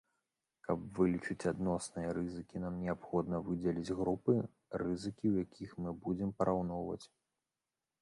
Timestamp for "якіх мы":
5.49-5.91